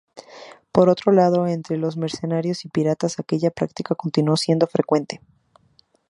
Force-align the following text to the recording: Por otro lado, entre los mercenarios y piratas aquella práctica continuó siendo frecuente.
Por 0.71 0.89
otro 0.89 1.11
lado, 1.11 1.45
entre 1.45 1.77
los 1.77 1.95
mercenarios 1.95 2.65
y 2.65 2.69
piratas 2.69 3.19
aquella 3.19 3.51
práctica 3.51 3.93
continuó 3.93 4.35
siendo 4.35 4.65
frecuente. 4.65 5.21